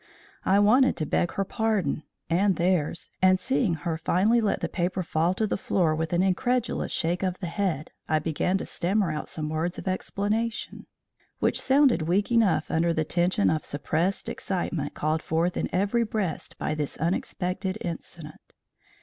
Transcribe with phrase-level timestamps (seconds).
[0.45, 5.03] I wanted to beg her pardon and theirs, and seeing her finally let the paper
[5.03, 9.11] fall to the floor with an incredulous shake of the head, I began to stammer
[9.11, 10.87] out some words of explanation,
[11.37, 16.57] which sounded weak enough under the tension of suppressed excitement called forth in every breast
[16.57, 18.55] by this unexpected incident.